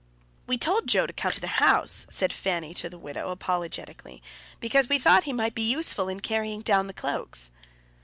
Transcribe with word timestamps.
"We 0.47 0.57
told 0.57 0.87
Joe 0.87 1.05
to 1.05 1.13
come 1.13 1.29
to 1.31 1.39
the 1.39 1.45
house," 1.61 2.07
said 2.09 2.33
Fanny 2.33 2.73
to 2.73 2.89
the 2.89 2.97
widow, 2.97 3.29
apologetically, 3.29 4.23
"because 4.59 4.89
we 4.89 4.97
thought 4.97 5.25
he 5.25 5.31
might 5.31 5.53
be 5.53 5.61
useful 5.61 6.09
in 6.09 6.21
carrying 6.21 6.61
down 6.63 6.87
the 6.87 6.93
cloaks." 6.95 7.51